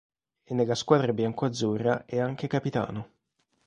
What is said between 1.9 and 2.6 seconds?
è anche